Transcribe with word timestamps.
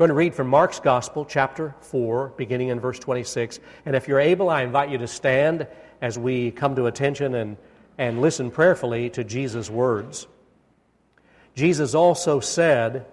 going 0.00 0.08
to 0.08 0.14
read 0.14 0.34
from 0.34 0.48
Mark's 0.48 0.80
Gospel, 0.80 1.26
chapter 1.26 1.74
4, 1.82 2.32
beginning 2.38 2.68
in 2.68 2.80
verse 2.80 2.98
26. 2.98 3.60
And 3.84 3.94
if 3.94 4.08
you're 4.08 4.18
able, 4.18 4.48
I 4.48 4.62
invite 4.62 4.88
you 4.88 4.96
to 4.96 5.06
stand 5.06 5.66
as 6.00 6.18
we 6.18 6.52
come 6.52 6.74
to 6.76 6.86
attention 6.86 7.34
and, 7.34 7.58
and 7.98 8.22
listen 8.22 8.50
prayerfully 8.50 9.10
to 9.10 9.24
Jesus' 9.24 9.68
words. 9.68 10.26
Jesus 11.54 11.94
also 11.94 12.40
said, 12.40 13.04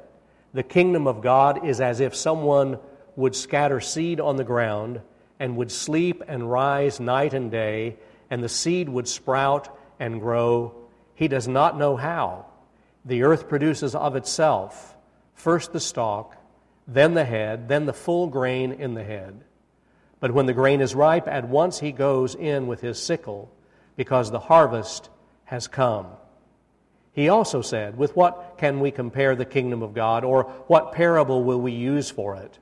The 0.54 0.64
kingdom 0.64 1.08
of 1.08 1.20
God 1.20 1.68
is 1.68 1.82
as 1.82 2.00
if 2.00 2.16
someone 2.16 2.80
would 3.18 3.36
scatter 3.36 3.82
seed 3.82 4.22
on 4.22 4.38
the 4.38 4.46
ground 4.46 5.02
and 5.42 5.58
would 5.58 5.74
sleep 5.74 6.24
and 6.26 6.50
rise 6.50 7.02
night 7.02 7.34
and 7.34 7.52
day, 7.52 7.98
and 8.30 8.42
the 8.42 8.48
seed 8.48 8.88
would 8.88 9.10
sprout 9.10 9.78
and 10.00 10.22
grow. 10.22 10.74
He 11.16 11.28
does 11.28 11.50
not 11.50 11.78
know 11.78 11.98
how. 11.98 12.46
The 13.04 13.24
earth 13.24 13.50
produces 13.50 13.94
of 13.94 14.16
itself 14.16 14.96
first 15.36 15.74
the 15.74 15.82
stalk 15.82 16.38
then 16.88 17.14
the 17.14 17.26
head, 17.26 17.68
then 17.68 17.86
the 17.86 17.94
full 17.94 18.28
grain 18.28 18.72
in 18.72 18.94
the 18.94 19.04
head. 19.04 19.44
But 20.20 20.32
when 20.32 20.46
the 20.46 20.54
grain 20.54 20.82
is 20.82 20.96
ripe, 20.96 21.28
at 21.28 21.48
once 21.48 21.80
he 21.80 21.92
goes 21.92 22.34
in 22.34 22.68
with 22.68 22.82
his 22.82 23.02
sickle, 23.02 23.52
because 23.98 24.32
the 24.32 24.40
harvest 24.40 25.10
has 25.46 25.68
come. 25.68 26.08
He 27.12 27.30
also 27.30 27.62
said, 27.62 27.98
With 27.98 28.16
what 28.16 28.56
can 28.58 28.80
we 28.80 28.92
compare 28.92 29.36
the 29.36 29.46
kingdom 29.46 29.84
of 29.84 29.94
God, 29.94 30.24
or 30.24 30.44
what 30.68 30.94
parable 30.94 31.44
will 31.44 31.60
we 31.60 31.74
use 31.74 32.10
for 32.10 32.36
it? 32.36 32.58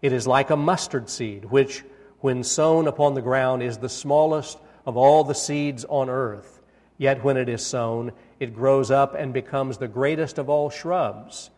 It 0.00 0.12
is 0.12 0.26
like 0.26 0.50
a 0.50 0.56
mustard 0.56 1.10
seed, 1.10 1.46
which, 1.46 1.82
when 2.20 2.44
sown 2.44 2.86
upon 2.86 3.14
the 3.14 3.22
ground, 3.22 3.62
is 3.62 3.78
the 3.78 3.88
smallest 3.88 4.58
of 4.84 4.96
all 4.96 5.24
the 5.24 5.34
seeds 5.34 5.84
on 5.86 6.08
earth. 6.08 6.60
Yet 6.98 7.24
when 7.24 7.36
it 7.36 7.48
is 7.48 7.66
sown, 7.66 8.12
it 8.38 8.54
grows 8.54 8.90
up 8.90 9.14
and 9.14 9.32
becomes 9.32 9.78
the 9.78 9.88
greatest 9.88 10.38
of 10.38 10.48
all 10.48 10.70
shrubs 10.70 11.50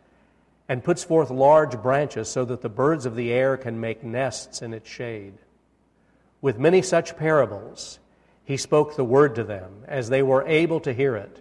and 0.68 0.84
puts 0.84 1.02
forth 1.02 1.30
large 1.30 1.80
branches 1.80 2.28
so 2.28 2.44
that 2.44 2.60
the 2.60 2.68
birds 2.68 3.06
of 3.06 3.16
the 3.16 3.32
air 3.32 3.56
can 3.56 3.80
make 3.80 4.04
nests 4.04 4.60
in 4.60 4.74
its 4.74 4.88
shade. 4.88 5.34
With 6.40 6.58
many 6.58 6.82
such 6.82 7.16
parables, 7.16 7.98
he 8.44 8.56
spoke 8.56 8.94
the 8.94 9.04
word 9.04 9.34
to 9.36 9.44
them 9.44 9.84
as 9.86 10.08
they 10.08 10.22
were 10.22 10.46
able 10.46 10.80
to 10.80 10.92
hear 10.92 11.16
it. 11.16 11.40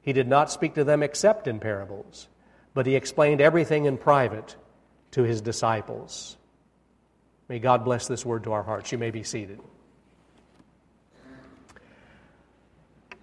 He 0.00 0.12
did 0.12 0.26
not 0.26 0.50
speak 0.50 0.74
to 0.74 0.84
them 0.84 1.02
except 1.02 1.46
in 1.46 1.60
parables, 1.60 2.28
but 2.74 2.86
he 2.86 2.96
explained 2.96 3.40
everything 3.40 3.84
in 3.84 3.98
private 3.98 4.56
to 5.12 5.22
his 5.22 5.40
disciples. 5.40 6.36
May 7.48 7.58
God 7.58 7.84
bless 7.84 8.08
this 8.08 8.24
word 8.24 8.44
to 8.44 8.52
our 8.52 8.62
hearts. 8.62 8.90
You 8.90 8.98
may 8.98 9.10
be 9.10 9.22
seated. 9.22 9.60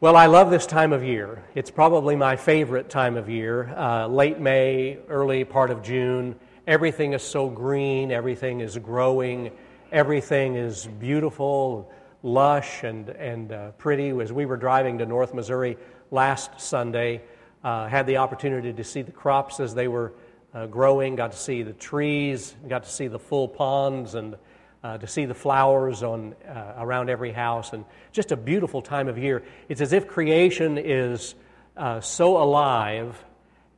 Well, 0.01 0.15
I 0.15 0.27
love 0.27 0.49
this 0.49 0.65
time 0.65 0.93
of 0.93 1.03
year. 1.03 1.43
It's 1.55 1.69
probably 1.69 2.15
my 2.15 2.37
favorite 2.37 2.89
time 2.89 3.17
of 3.17 3.27
year. 3.27 3.67
Uh, 3.75 4.07
late 4.07 4.39
May, 4.39 4.97
early 5.09 5.43
part 5.43 5.71
of 5.71 5.83
June, 5.83 6.39
everything 6.65 7.11
is 7.11 7.21
so 7.21 7.49
green, 7.49 8.09
everything 8.09 8.61
is 8.61 8.77
growing, 8.77 9.51
everything 9.91 10.55
is 10.55 10.87
beautiful, 10.87 11.91
lush, 12.23 12.85
and, 12.85 13.09
and 13.09 13.51
uh, 13.51 13.71
pretty. 13.71 14.11
As 14.11 14.31
we 14.31 14.45
were 14.45 14.55
driving 14.55 14.97
to 14.99 15.05
North 15.05 15.33
Missouri 15.33 15.75
last 16.11 16.61
Sunday, 16.61 17.21
uh, 17.65 17.89
had 17.89 18.07
the 18.07 18.15
opportunity 18.15 18.71
to 18.71 18.83
see 18.85 19.01
the 19.01 19.11
crops 19.11 19.59
as 19.59 19.75
they 19.75 19.89
were 19.89 20.13
uh, 20.53 20.65
growing, 20.67 21.17
got 21.17 21.33
to 21.33 21.37
see 21.37 21.61
the 21.61 21.73
trees, 21.73 22.55
got 22.69 22.83
to 22.83 22.89
see 22.89 23.07
the 23.07 23.19
full 23.19 23.49
ponds 23.49 24.15
and 24.15 24.37
uh, 24.83 24.97
to 24.97 25.07
see 25.07 25.25
the 25.25 25.33
flowers 25.33 26.03
on, 26.03 26.35
uh, 26.47 26.73
around 26.77 27.09
every 27.09 27.31
house, 27.31 27.73
and 27.73 27.85
just 28.11 28.31
a 28.31 28.37
beautiful 28.37 28.81
time 28.81 29.07
of 29.07 29.17
year. 29.17 29.43
It's 29.67 29.81
as 29.81 29.93
if 29.93 30.07
creation 30.07 30.77
is 30.77 31.35
uh, 31.75 31.99
so 32.01 32.41
alive 32.41 33.23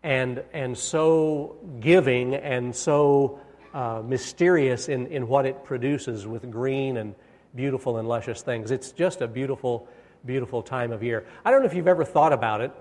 and, 0.03 0.44
and 0.53 0.77
so 0.77 1.57
giving 1.79 2.35
and 2.35 2.75
so 2.75 3.39
uh, 3.73 4.02
mysterious 4.05 4.89
in, 4.89 5.07
in 5.07 5.27
what 5.27 5.45
it 5.45 5.63
produces 5.63 6.27
with 6.27 6.49
green 6.52 6.97
and 6.97 7.16
beautiful 7.55 7.97
and 7.97 8.07
luscious 8.07 8.41
things. 8.41 8.72
It's 8.72 8.91
just 8.91 9.22
a 9.22 9.27
beautiful, 9.27 9.88
beautiful 10.25 10.61
time 10.61 10.91
of 10.91 11.03
year. 11.03 11.25
I 11.45 11.51
don't 11.51 11.61
know 11.61 11.67
if 11.67 11.73
you've 11.73 11.88
ever 11.88 12.06
thought 12.06 12.34
about 12.34 12.61
it, 12.61 12.72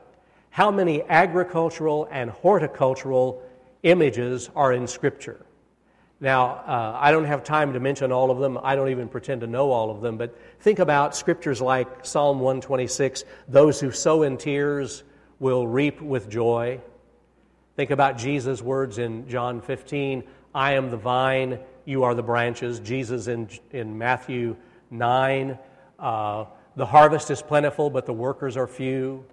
how 0.51 0.71
many 0.71 1.03
agricultural 1.03 2.09
and 2.11 2.31
horticultural 2.31 3.43
images 3.83 4.51
are 4.55 4.73
in 4.73 4.87
Scripture. 4.87 5.45
Now, 6.21 6.49
uh, 6.67 6.99
I 7.01 7.13
don't 7.13 7.25
have 7.25 7.43
time 7.43 7.73
to 7.73 7.81
mention 7.81 8.13
all 8.13 8.31
of 8.31 8.39
them. 8.39 8.59
I 8.63 8.77
don't 8.77 8.91
even 8.91 9.09
pretend 9.09 9.41
to 9.41 9.47
know 9.47 9.71
all 9.71 9.91
of 9.91 10.03
them. 10.03 10.19
But 10.19 10.37
think 10.61 10.79
about 10.79 11.17
scriptures 11.17 11.63
like 11.63 12.05
Psalm 12.05 12.41
126 12.41 13.25
those 13.49 13.81
who 13.81 13.91
sow 13.91 14.23
in 14.23 14.37
tears 14.37 15.03
will 15.39 15.67
reap 15.67 16.01
with 16.03 16.29
joy. 16.29 16.81
Think 17.77 17.91
about 17.91 18.19
Jesus' 18.19 18.61
words 18.61 18.99
in 18.99 19.29
John 19.29 19.61
15 19.61 20.25
I 20.53 20.73
am 20.73 20.91
the 20.91 20.97
vine, 20.97 21.61
you 21.85 22.03
are 22.03 22.15
the 22.15 22.23
branches. 22.23 22.81
Jesus 22.81 23.29
in, 23.29 23.49
in 23.71 23.97
Matthew 23.97 24.57
9 24.91 25.59
uh, 26.01 26.45
the 26.77 26.87
harvest 26.87 27.31
is 27.31 27.43
plentiful, 27.43 27.91
but 27.91 28.07
the 28.07 28.13
workers 28.13 28.57
are 28.57 28.67
few. 28.67 29.25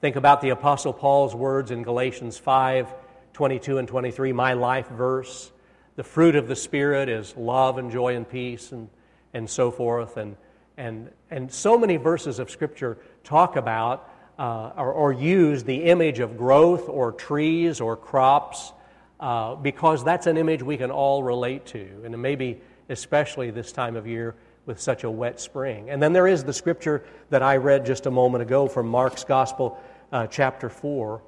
Think 0.00 0.16
about 0.16 0.40
the 0.40 0.50
Apostle 0.50 0.92
Paul's 0.92 1.34
words 1.34 1.70
in 1.70 1.82
Galatians 1.82 2.38
5 2.38 2.92
22 3.32 3.78
and 3.78 3.86
23, 3.86 4.32
my 4.32 4.54
life 4.54 4.88
verse. 4.88 5.52
The 5.96 6.04
fruit 6.04 6.36
of 6.36 6.46
the 6.46 6.56
Spirit 6.56 7.08
is 7.08 7.34
love 7.36 7.78
and 7.78 7.90
joy 7.90 8.16
and 8.16 8.28
peace 8.28 8.70
and, 8.70 8.88
and 9.32 9.48
so 9.48 9.70
forth. 9.70 10.18
And, 10.18 10.36
and, 10.76 11.10
and 11.30 11.50
so 11.50 11.78
many 11.78 11.96
verses 11.96 12.38
of 12.38 12.50
Scripture 12.50 12.98
talk 13.24 13.56
about 13.56 14.10
uh, 14.38 14.72
or, 14.76 14.92
or, 14.92 15.12
use 15.14 15.64
the 15.64 15.84
image 15.84 16.20
of 16.20 16.36
growth 16.36 16.90
or 16.90 17.10
trees 17.10 17.80
or 17.80 17.96
crops 17.96 18.70
uh, 19.18 19.54
because 19.54 20.04
that's 20.04 20.26
an 20.26 20.36
image 20.36 20.62
we 20.62 20.76
can 20.76 20.90
all 20.90 21.22
relate 21.22 21.64
to. 21.64 22.02
And 22.04 22.20
maybe 22.20 22.60
especially 22.90 23.50
this 23.50 23.72
time 23.72 23.96
of 23.96 24.06
year 24.06 24.34
with 24.66 24.78
such 24.78 25.04
a 25.04 25.10
wet 25.10 25.40
spring. 25.40 25.88
And 25.88 26.02
then 26.02 26.12
there 26.12 26.26
is 26.26 26.44
the 26.44 26.52
scripture 26.52 27.04
that 27.30 27.42
I 27.42 27.56
read 27.56 27.86
just 27.86 28.04
a 28.04 28.10
moment 28.10 28.42
ago 28.42 28.68
from 28.68 28.88
Mark's 28.88 29.24
Gospel, 29.24 29.78
uh, 30.12 30.26
chapter 30.26 30.68
4. 30.68 31.22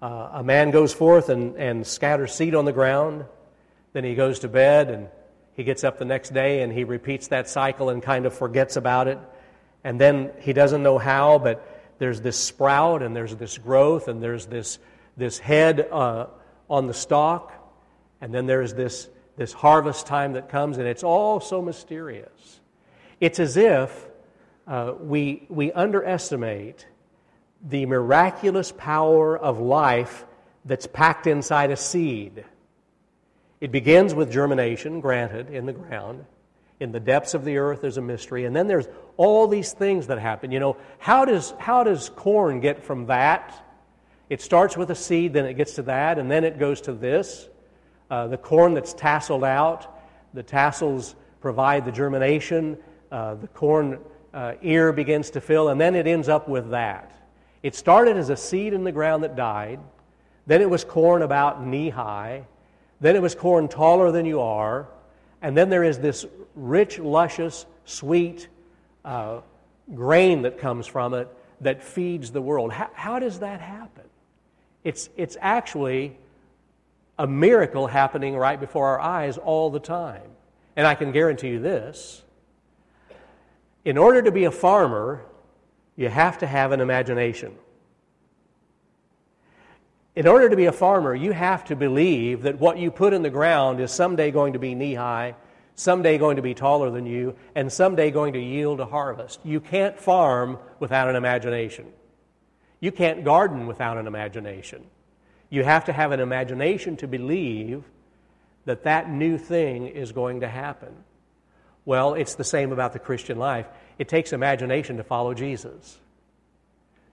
Uh, 0.00 0.06
a 0.32 0.42
man 0.42 0.70
goes 0.70 0.94
forth 0.94 1.28
and, 1.28 1.56
and 1.56 1.86
scatters 1.86 2.32
seed 2.32 2.54
on 2.54 2.64
the 2.64 2.72
ground. 2.72 3.26
Then 3.94 4.04
he 4.04 4.14
goes 4.14 4.40
to 4.40 4.48
bed 4.48 4.90
and 4.90 5.08
he 5.54 5.62
gets 5.62 5.84
up 5.84 5.98
the 5.98 6.04
next 6.04 6.34
day 6.34 6.62
and 6.62 6.72
he 6.72 6.84
repeats 6.84 7.28
that 7.28 7.48
cycle 7.48 7.88
and 7.88 8.02
kind 8.02 8.26
of 8.26 8.34
forgets 8.34 8.76
about 8.76 9.06
it. 9.08 9.18
And 9.84 10.00
then 10.00 10.32
he 10.40 10.52
doesn't 10.52 10.82
know 10.82 10.98
how, 10.98 11.38
but 11.38 11.96
there's 11.98 12.20
this 12.20 12.36
sprout 12.36 13.02
and 13.02 13.14
there's 13.14 13.36
this 13.36 13.56
growth 13.56 14.08
and 14.08 14.20
there's 14.20 14.46
this, 14.46 14.80
this 15.16 15.38
head 15.38 15.88
uh, 15.92 16.26
on 16.68 16.88
the 16.88 16.94
stalk. 16.94 17.52
And 18.20 18.34
then 18.34 18.46
there's 18.46 18.74
this, 18.74 19.08
this 19.36 19.52
harvest 19.52 20.06
time 20.06 20.32
that 20.32 20.48
comes, 20.48 20.78
and 20.78 20.88
it's 20.88 21.04
all 21.04 21.38
so 21.38 21.62
mysterious. 21.62 22.60
It's 23.20 23.38
as 23.38 23.56
if 23.56 24.08
uh, 24.66 24.94
we, 24.98 25.46
we 25.48 25.70
underestimate 25.70 26.86
the 27.62 27.86
miraculous 27.86 28.72
power 28.72 29.38
of 29.38 29.60
life 29.60 30.24
that's 30.64 30.88
packed 30.88 31.28
inside 31.28 31.70
a 31.70 31.76
seed. 31.76 32.44
It 33.60 33.72
begins 33.72 34.14
with 34.14 34.30
germination, 34.30 35.00
granted, 35.00 35.50
in 35.50 35.66
the 35.66 35.72
ground. 35.72 36.24
In 36.80 36.92
the 36.92 37.00
depths 37.00 37.34
of 37.34 37.44
the 37.44 37.58
earth, 37.58 37.80
there's 37.80 37.96
a 37.96 38.02
mystery. 38.02 38.44
And 38.44 38.54
then 38.54 38.66
there's 38.66 38.88
all 39.16 39.46
these 39.46 39.72
things 39.72 40.08
that 40.08 40.18
happen. 40.18 40.50
You 40.50 40.60
know, 40.60 40.76
how 40.98 41.24
does, 41.24 41.54
how 41.58 41.84
does 41.84 42.10
corn 42.10 42.60
get 42.60 42.82
from 42.82 43.06
that? 43.06 43.54
It 44.28 44.40
starts 44.40 44.76
with 44.76 44.90
a 44.90 44.94
seed, 44.94 45.32
then 45.32 45.44
it 45.44 45.54
gets 45.54 45.74
to 45.74 45.82
that, 45.82 46.18
and 46.18 46.30
then 46.30 46.44
it 46.44 46.58
goes 46.58 46.80
to 46.82 46.92
this. 46.92 47.48
Uh, 48.10 48.26
the 48.26 48.36
corn 48.36 48.74
that's 48.74 48.94
tasseled 48.94 49.46
out, 49.46 49.98
the 50.34 50.42
tassels 50.42 51.14
provide 51.40 51.84
the 51.84 51.92
germination, 51.92 52.76
uh, 53.12 53.34
the 53.34 53.48
corn 53.48 53.98
uh, 54.32 54.54
ear 54.62 54.92
begins 54.92 55.30
to 55.30 55.40
fill, 55.40 55.68
and 55.68 55.80
then 55.80 55.94
it 55.94 56.06
ends 56.06 56.28
up 56.28 56.48
with 56.48 56.70
that. 56.70 57.12
It 57.62 57.74
started 57.74 58.16
as 58.16 58.30
a 58.30 58.36
seed 58.36 58.72
in 58.72 58.84
the 58.84 58.92
ground 58.92 59.24
that 59.24 59.36
died, 59.36 59.80
then 60.46 60.60
it 60.60 60.68
was 60.68 60.84
corn 60.84 61.22
about 61.22 61.64
knee 61.64 61.90
high, 61.90 62.44
then 63.04 63.16
it 63.16 63.22
was 63.22 63.34
corn 63.34 63.68
taller 63.68 64.10
than 64.10 64.26
you 64.26 64.40
are. 64.40 64.88
And 65.42 65.56
then 65.56 65.68
there 65.68 65.84
is 65.84 65.98
this 65.98 66.24
rich, 66.54 66.98
luscious, 66.98 67.66
sweet 67.84 68.48
uh, 69.04 69.40
grain 69.94 70.42
that 70.42 70.58
comes 70.58 70.86
from 70.86 71.12
it 71.14 71.28
that 71.60 71.82
feeds 71.82 72.30
the 72.30 72.40
world. 72.40 72.72
How, 72.72 72.90
how 72.94 73.18
does 73.18 73.40
that 73.40 73.60
happen? 73.60 74.04
It's, 74.84 75.08
it's 75.16 75.36
actually 75.40 76.16
a 77.18 77.26
miracle 77.26 77.86
happening 77.86 78.36
right 78.36 78.58
before 78.58 78.88
our 78.88 79.00
eyes 79.00 79.38
all 79.38 79.70
the 79.70 79.80
time. 79.80 80.22
And 80.76 80.86
I 80.86 80.94
can 80.94 81.12
guarantee 81.12 81.50
you 81.50 81.60
this 81.60 82.22
in 83.84 83.98
order 83.98 84.22
to 84.22 84.32
be 84.32 84.44
a 84.44 84.50
farmer, 84.50 85.22
you 85.96 86.08
have 86.08 86.38
to 86.38 86.46
have 86.46 86.72
an 86.72 86.80
imagination. 86.80 87.54
In 90.16 90.28
order 90.28 90.48
to 90.48 90.56
be 90.56 90.66
a 90.66 90.72
farmer, 90.72 91.14
you 91.14 91.32
have 91.32 91.64
to 91.64 91.76
believe 91.76 92.42
that 92.42 92.60
what 92.60 92.78
you 92.78 92.90
put 92.90 93.12
in 93.12 93.22
the 93.22 93.30
ground 93.30 93.80
is 93.80 93.90
someday 93.90 94.30
going 94.30 94.52
to 94.52 94.60
be 94.60 94.74
knee 94.74 94.94
high, 94.94 95.34
someday 95.74 96.18
going 96.18 96.36
to 96.36 96.42
be 96.42 96.54
taller 96.54 96.90
than 96.90 97.04
you, 97.04 97.34
and 97.54 97.72
someday 97.72 98.12
going 98.12 98.34
to 98.34 98.40
yield 98.40 98.78
a 98.78 98.86
harvest. 98.86 99.40
You 99.42 99.60
can't 99.60 99.98
farm 99.98 100.58
without 100.78 101.08
an 101.08 101.16
imagination. 101.16 101.86
You 102.78 102.92
can't 102.92 103.24
garden 103.24 103.66
without 103.66 103.98
an 103.98 104.06
imagination. 104.06 104.84
You 105.50 105.64
have 105.64 105.86
to 105.86 105.92
have 105.92 106.12
an 106.12 106.20
imagination 106.20 106.96
to 106.98 107.08
believe 107.08 107.82
that 108.66 108.84
that 108.84 109.10
new 109.10 109.36
thing 109.36 109.86
is 109.88 110.12
going 110.12 110.40
to 110.40 110.48
happen? 110.48 110.94
Well, 111.84 112.14
it's 112.14 112.34
the 112.34 112.44
same 112.44 112.72
about 112.72 112.92
the 112.92 112.98
Christian 112.98 113.38
life. 113.38 113.66
It 113.98 114.08
takes 114.08 114.32
imagination 114.32 114.96
to 114.96 115.04
follow 115.04 115.34
Jesus. 115.34 115.98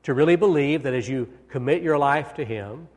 To 0.04 0.14
really 0.14 0.36
believe 0.36 0.84
that 0.84 0.94
as 0.94 1.08
you 1.08 1.30
commit 1.50 1.82
your 1.82 1.98
life 1.98 2.34
to 2.36 2.46
Him, 2.46 2.88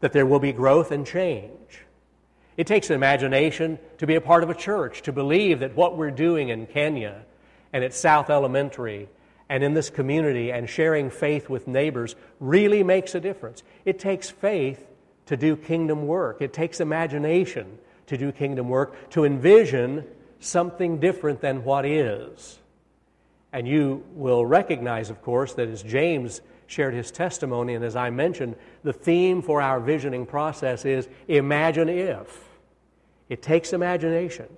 that 0.00 0.12
there 0.12 0.26
will 0.26 0.40
be 0.40 0.52
growth 0.52 0.90
and 0.90 1.06
change. 1.06 1.84
It 2.56 2.66
takes 2.66 2.90
imagination 2.90 3.78
to 3.98 4.06
be 4.06 4.14
a 4.14 4.20
part 4.20 4.42
of 4.42 4.50
a 4.50 4.54
church, 4.54 5.02
to 5.02 5.12
believe 5.12 5.60
that 5.60 5.74
what 5.74 5.96
we're 5.96 6.10
doing 6.10 6.50
in 6.50 6.66
Kenya 6.66 7.22
and 7.72 7.82
at 7.82 7.94
South 7.94 8.28
Elementary 8.28 9.08
and 9.48 9.64
in 9.64 9.74
this 9.74 9.90
community 9.90 10.52
and 10.52 10.68
sharing 10.68 11.10
faith 11.10 11.48
with 11.48 11.66
neighbors 11.66 12.14
really 12.40 12.82
makes 12.82 13.14
a 13.14 13.20
difference. 13.20 13.62
It 13.84 13.98
takes 13.98 14.28
faith 14.30 14.84
to 15.26 15.36
do 15.36 15.56
kingdom 15.56 16.06
work, 16.06 16.42
it 16.42 16.52
takes 16.52 16.80
imagination 16.80 17.78
to 18.08 18.18
do 18.18 18.32
kingdom 18.32 18.68
work, 18.68 19.10
to 19.10 19.24
envision 19.24 20.04
something 20.40 20.98
different 20.98 21.40
than 21.40 21.64
what 21.64 21.86
is. 21.86 22.58
And 23.52 23.68
you 23.68 24.04
will 24.14 24.46
recognize, 24.46 25.10
of 25.10 25.22
course, 25.22 25.54
that 25.54 25.68
as 25.68 25.82
James 25.82 26.40
shared 26.66 26.94
his 26.94 27.10
testimony, 27.10 27.74
and 27.74 27.84
as 27.84 27.96
I 27.96 28.10
mentioned, 28.10 28.56
the 28.82 28.92
theme 28.92 29.42
for 29.42 29.60
our 29.60 29.78
visioning 29.78 30.24
process 30.24 30.84
is 30.84 31.08
imagine 31.28 31.88
if. 31.88 32.48
It 33.28 33.42
takes 33.42 33.72
imagination 33.72 34.48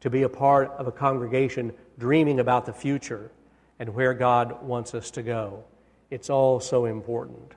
to 0.00 0.10
be 0.10 0.22
a 0.22 0.28
part 0.28 0.70
of 0.78 0.86
a 0.86 0.92
congregation 0.92 1.72
dreaming 1.98 2.40
about 2.40 2.66
the 2.66 2.72
future 2.72 3.32
and 3.78 3.94
where 3.94 4.14
God 4.14 4.62
wants 4.62 4.94
us 4.94 5.10
to 5.12 5.22
go. 5.22 5.64
It's 6.10 6.30
all 6.30 6.60
so 6.60 6.84
important. 6.84 7.52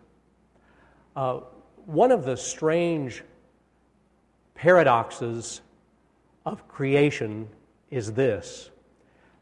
Uh, 1.16 1.42
one 1.86 2.12
of 2.12 2.26
the 2.26 2.38
strange 2.38 3.24
paradoxes 4.56 5.62
of 6.46 6.68
creation 6.68 7.48
is 7.90 8.14
this 8.14 8.70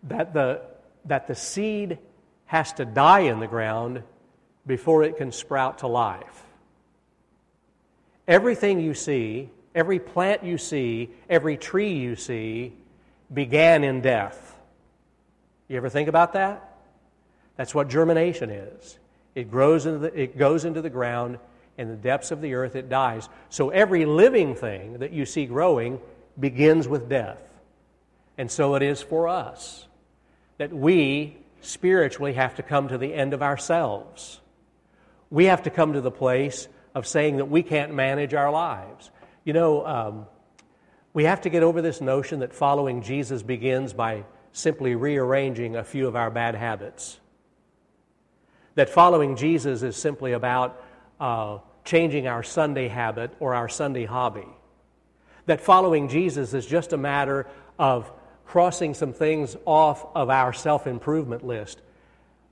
that 0.03 0.33
the, 0.33 0.61
that 1.05 1.27
the 1.27 1.35
seed 1.35 1.97
has 2.45 2.73
to 2.73 2.85
die 2.85 3.21
in 3.21 3.39
the 3.39 3.47
ground 3.47 4.03
before 4.65 5.03
it 5.03 5.17
can 5.17 5.31
sprout 5.31 5.79
to 5.79 5.87
life. 5.87 6.43
Everything 8.27 8.79
you 8.79 8.93
see, 8.93 9.49
every 9.73 9.99
plant 9.99 10.43
you 10.43 10.57
see, 10.57 11.09
every 11.29 11.57
tree 11.57 11.93
you 11.93 12.15
see 12.15 12.73
began 13.33 13.83
in 13.83 14.01
death. 14.01 14.57
You 15.67 15.77
ever 15.77 15.89
think 15.89 16.09
about 16.09 16.33
that? 16.33 16.77
That's 17.55 17.75
what 17.75 17.89
germination 17.89 18.49
is. 18.49 18.97
It 19.35 19.51
grows 19.51 19.85
into 19.85 19.99
the, 19.99 20.19
it 20.19 20.37
goes 20.37 20.65
into 20.65 20.81
the 20.81 20.89
ground 20.89 21.39
in 21.77 21.87
the 21.87 21.95
depths 21.95 22.31
of 22.31 22.41
the 22.41 22.53
earth 22.55 22.75
it 22.75 22.89
dies. 22.89 23.29
So 23.49 23.69
every 23.69 24.05
living 24.05 24.55
thing 24.55 24.99
that 24.99 25.11
you 25.11 25.25
see 25.25 25.45
growing 25.45 25.99
begins 26.39 26.87
with 26.87 27.09
death. 27.09 27.41
And 28.37 28.49
so 28.49 28.75
it 28.75 28.81
is 28.81 29.01
for 29.01 29.27
us 29.27 29.87
that 30.59 30.73
we 30.73 31.37
spiritually 31.61 32.33
have 32.33 32.55
to 32.55 32.63
come 32.63 32.89
to 32.89 32.97
the 32.97 33.13
end 33.13 33.33
of 33.33 33.41
ourselves. 33.41 34.41
We 35.29 35.45
have 35.45 35.63
to 35.63 35.69
come 35.69 35.93
to 35.93 36.01
the 36.01 36.11
place 36.11 36.67
of 36.93 37.07
saying 37.07 37.37
that 37.37 37.45
we 37.45 37.63
can't 37.63 37.93
manage 37.93 38.33
our 38.33 38.51
lives. 38.51 39.09
You 39.45 39.53
know, 39.53 39.87
um, 39.87 40.25
we 41.13 41.23
have 41.23 41.41
to 41.41 41.49
get 41.49 41.63
over 41.63 41.81
this 41.81 42.01
notion 42.01 42.41
that 42.41 42.53
following 42.53 43.01
Jesus 43.03 43.41
begins 43.41 43.93
by 43.93 44.25
simply 44.51 44.95
rearranging 44.95 45.77
a 45.77 45.83
few 45.83 46.07
of 46.07 46.17
our 46.17 46.29
bad 46.29 46.55
habits. 46.55 47.19
That 48.75 48.89
following 48.89 49.37
Jesus 49.37 49.81
is 49.81 49.95
simply 49.95 50.33
about 50.33 50.83
uh, 51.21 51.59
changing 51.85 52.27
our 52.27 52.43
Sunday 52.43 52.89
habit 52.89 53.31
or 53.39 53.55
our 53.55 53.69
Sunday 53.69 54.05
hobby. 54.05 54.47
That 55.45 55.61
following 55.61 56.09
Jesus 56.09 56.53
is 56.53 56.65
just 56.65 56.91
a 56.91 56.97
matter 56.97 57.47
of 57.77 58.11
crossing 58.49 58.95
some 58.95 59.13
things 59.13 59.55
off 59.65 60.07
of 60.15 60.31
our 60.31 60.51
self 60.51 60.87
improvement 60.87 61.45
list. 61.45 61.81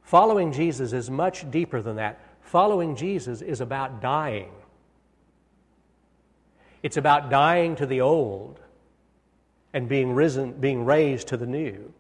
Following 0.04 0.54
Jesus 0.54 0.94
is 0.94 1.10
much 1.10 1.50
deeper 1.50 1.82
than 1.82 1.96
that. 1.96 2.20
Following 2.42 2.96
Jesus 2.96 3.42
is 3.42 3.62
about 3.62 4.00
dying. 4.00 4.52
It's 6.84 6.98
about 6.98 7.32
dying 7.32 7.76
to 7.78 7.88
the 7.88 8.02
old 8.02 8.60
and 9.74 9.90
being 9.90 10.14
risen, 10.14 10.54
being 10.54 10.86
raised 10.86 11.30
to 11.30 11.38
the 11.38 11.48
new. 11.48 11.92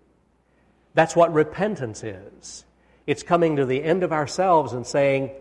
That's 0.94 1.16
what 1.16 1.34
repentance 1.34 2.04
is. 2.04 2.66
It's 3.08 3.24
coming 3.24 3.56
to 3.56 3.66
the 3.66 3.84
end 3.84 4.04
of 4.04 4.14
ourselves 4.14 4.74
and 4.74 4.86
saying, 4.86 5.32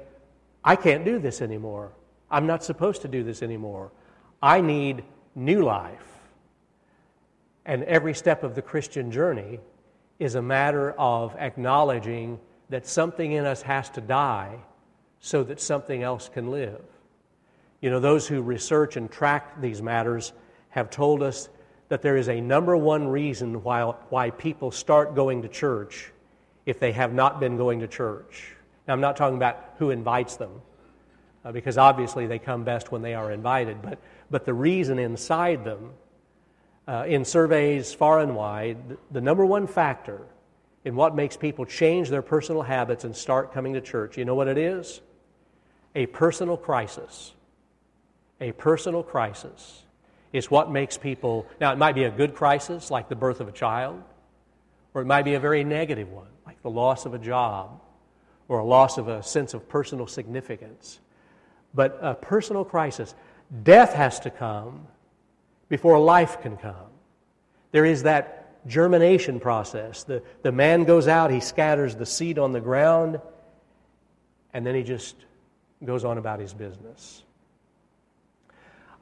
I 0.64 0.76
can't 0.76 1.04
do 1.04 1.18
this 1.18 1.42
anymore. 1.42 1.92
I'm 2.30 2.46
not 2.46 2.64
supposed 2.64 3.02
to 3.02 3.08
do 3.08 3.22
this 3.22 3.42
anymore. 3.42 3.92
I 4.42 4.62
need 4.62 5.04
new 5.34 5.62
life. 5.62 6.15
And 7.66 7.82
every 7.84 8.14
step 8.14 8.44
of 8.44 8.54
the 8.54 8.62
Christian 8.62 9.10
journey 9.10 9.58
is 10.18 10.36
a 10.36 10.42
matter 10.42 10.92
of 10.92 11.34
acknowledging 11.36 12.38
that 12.70 12.86
something 12.86 13.32
in 13.32 13.44
us 13.44 13.60
has 13.62 13.90
to 13.90 14.00
die 14.00 14.56
so 15.20 15.42
that 15.42 15.60
something 15.60 16.02
else 16.02 16.28
can 16.28 16.50
live. 16.50 16.80
You 17.80 17.90
know, 17.90 18.00
those 18.00 18.26
who 18.26 18.40
research 18.40 18.96
and 18.96 19.10
track 19.10 19.60
these 19.60 19.82
matters 19.82 20.32
have 20.70 20.90
told 20.90 21.22
us 21.22 21.48
that 21.88 22.02
there 22.02 22.16
is 22.16 22.28
a 22.28 22.40
number 22.40 22.76
one 22.76 23.08
reason 23.08 23.62
why, 23.62 23.82
why 24.08 24.30
people 24.30 24.70
start 24.70 25.14
going 25.14 25.42
to 25.42 25.48
church 25.48 26.12
if 26.66 26.78
they 26.78 26.92
have 26.92 27.12
not 27.12 27.40
been 27.40 27.56
going 27.56 27.80
to 27.80 27.88
church. 27.88 28.54
Now, 28.86 28.94
I'm 28.94 29.00
not 29.00 29.16
talking 29.16 29.36
about 29.36 29.74
who 29.78 29.90
invites 29.90 30.36
them, 30.36 30.50
uh, 31.44 31.52
because 31.52 31.78
obviously 31.78 32.26
they 32.26 32.38
come 32.38 32.64
best 32.64 32.92
when 32.92 33.02
they 33.02 33.14
are 33.14 33.32
invited, 33.32 33.82
but, 33.82 33.98
but 34.30 34.44
the 34.44 34.54
reason 34.54 34.98
inside 34.98 35.64
them, 35.64 35.90
uh, 36.86 37.04
in 37.06 37.24
surveys 37.24 37.92
far 37.92 38.20
and 38.20 38.36
wide, 38.36 38.96
the 39.10 39.20
number 39.20 39.44
one 39.44 39.66
factor 39.66 40.20
in 40.84 40.94
what 40.94 41.16
makes 41.16 41.36
people 41.36 41.64
change 41.64 42.08
their 42.08 42.22
personal 42.22 42.62
habits 42.62 43.04
and 43.04 43.14
start 43.16 43.52
coming 43.52 43.74
to 43.74 43.80
church, 43.80 44.16
you 44.16 44.24
know 44.24 44.36
what 44.36 44.46
it 44.46 44.56
is? 44.56 45.00
A 45.96 46.06
personal 46.06 46.56
crisis. 46.56 47.32
A 48.40 48.52
personal 48.52 49.02
crisis 49.02 49.82
is 50.32 50.48
what 50.50 50.70
makes 50.70 50.96
people. 50.96 51.46
Now, 51.60 51.72
it 51.72 51.78
might 51.78 51.94
be 51.94 52.04
a 52.04 52.10
good 52.10 52.34
crisis, 52.34 52.90
like 52.90 53.08
the 53.08 53.16
birth 53.16 53.40
of 53.40 53.48
a 53.48 53.52
child, 53.52 54.00
or 54.94 55.02
it 55.02 55.06
might 55.06 55.24
be 55.24 55.34
a 55.34 55.40
very 55.40 55.64
negative 55.64 56.08
one, 56.10 56.28
like 56.46 56.62
the 56.62 56.70
loss 56.70 57.04
of 57.04 57.14
a 57.14 57.18
job, 57.18 57.80
or 58.46 58.60
a 58.60 58.64
loss 58.64 58.96
of 58.96 59.08
a 59.08 59.24
sense 59.24 59.54
of 59.54 59.68
personal 59.68 60.06
significance. 60.06 61.00
But 61.74 61.98
a 62.00 62.14
personal 62.14 62.64
crisis, 62.64 63.14
death 63.64 63.92
has 63.92 64.20
to 64.20 64.30
come 64.30 64.86
before 65.68 65.98
life 65.98 66.40
can 66.40 66.56
come. 66.56 66.90
There 67.72 67.84
is 67.84 68.04
that 68.04 68.66
germination 68.66 69.40
process. 69.40 70.04
The, 70.04 70.22
the 70.42 70.52
man 70.52 70.84
goes 70.84 71.08
out, 71.08 71.30
he 71.30 71.40
scatters 71.40 71.94
the 71.94 72.06
seed 72.06 72.38
on 72.38 72.52
the 72.52 72.60
ground, 72.60 73.20
and 74.52 74.66
then 74.66 74.74
he 74.74 74.82
just 74.82 75.16
goes 75.84 76.04
on 76.04 76.18
about 76.18 76.40
his 76.40 76.54
business. 76.54 77.22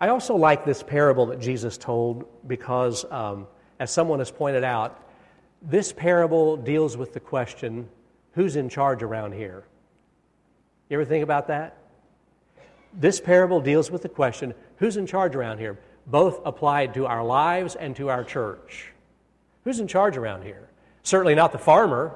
I 0.01 0.09
also 0.09 0.37
like 0.37 0.65
this 0.65 0.83
parable 0.83 1.27
that 1.27 1.41
Jesus 1.41 1.79
told 1.79 2.27
because, 2.47 3.05
um, 3.11 3.47
as 3.79 3.91
someone 3.91 4.19
has 4.19 4.31
pointed 4.31 4.65
out, 4.65 5.01
this 5.63 5.93
parable 5.93 6.57
deals 6.57 6.97
with 6.97 7.13
the 7.13 7.21
question 7.21 7.89
who's 8.33 8.57
in 8.57 8.69
charge 8.69 9.03
around 9.03 9.33
here? 9.33 9.65
You 10.89 10.99
ever 10.99 11.05
think 11.05 11.23
about 11.23 11.49
that? 11.49 11.79
This 12.93 13.21
parable 13.21 13.61
deals 13.61 13.91
with 13.91 14.03
the 14.03 14.09
question 14.09 14.55
who's 14.77 14.97
in 14.97 15.07
charge 15.07 15.35
around 15.35 15.59
here? 15.59 15.79
Both 16.07 16.41
applied 16.45 16.95
to 16.95 17.07
our 17.07 17.25
lives 17.25 17.75
and 17.75 17.97
to 17.97 18.11
our 18.11 18.25
church. 18.25 18.93
Who's 19.65 19.81
in 19.81 19.89
charge 19.89 20.17
around 20.17 20.43
here? 20.43 20.69
Certainly 21.03 21.35
not 21.35 21.53
the 21.53 21.59
farmer. 21.59 22.15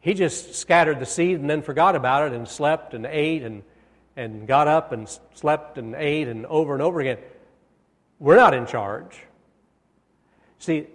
He 0.00 0.14
just 0.14 0.54
scattered 0.54 1.00
the 1.00 1.06
seed 1.06 1.38
and 1.40 1.48
then 1.48 1.62
forgot 1.62 1.96
about 1.96 2.26
it 2.26 2.36
and 2.36 2.46
slept 2.46 2.94
and 2.94 3.06
ate 3.06 3.42
and 3.42 3.62
and 4.16 4.46
got 4.46 4.68
up 4.68 4.92
and 4.92 5.08
slept 5.34 5.78
and 5.78 5.94
ate 5.94 6.28
and 6.28 6.46
over 6.46 6.72
and 6.72 6.82
over 6.82 7.00
again. 7.00 7.18
We're 8.18 8.36
not 8.36 8.54
in 8.54 8.66
charge. 8.66 9.18
See, 10.58 10.86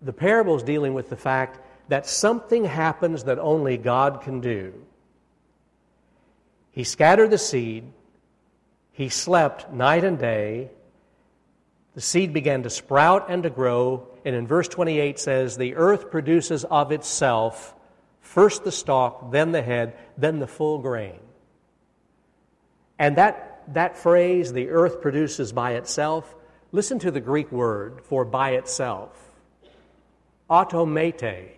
the 0.00 0.12
parable 0.12 0.56
is 0.56 0.62
dealing 0.62 0.94
with 0.94 1.10
the 1.10 1.16
fact 1.16 1.60
that 1.88 2.06
something 2.06 2.64
happens 2.64 3.24
that 3.24 3.38
only 3.38 3.76
God 3.76 4.22
can 4.22 4.40
do. 4.40 4.72
He 6.70 6.84
scattered 6.84 7.30
the 7.30 7.38
seed, 7.38 7.84
he 8.92 9.10
slept 9.10 9.70
night 9.72 10.04
and 10.04 10.18
day. 10.18 10.70
The 11.94 12.00
seed 12.00 12.32
began 12.32 12.62
to 12.62 12.70
sprout 12.70 13.26
and 13.28 13.42
to 13.42 13.50
grow, 13.50 14.08
and 14.24 14.34
in 14.34 14.46
verse 14.46 14.68
28 14.68 15.18
says, 15.18 15.56
The 15.56 15.74
earth 15.74 16.10
produces 16.10 16.64
of 16.64 16.90
itself 16.92 17.74
first 18.20 18.64
the 18.64 18.72
stalk, 18.72 19.30
then 19.30 19.52
the 19.52 19.60
head, 19.60 19.94
then 20.16 20.38
the 20.38 20.46
full 20.46 20.78
grain. 20.78 21.18
And 22.98 23.16
that, 23.16 23.62
that 23.74 23.98
phrase, 23.98 24.52
the 24.52 24.70
earth 24.70 25.02
produces 25.02 25.52
by 25.52 25.72
itself, 25.72 26.34
listen 26.70 26.98
to 27.00 27.10
the 27.10 27.20
Greek 27.20 27.52
word 27.52 28.00
for 28.04 28.24
by 28.24 28.52
itself. 28.52 29.10
Automate. 30.48 31.50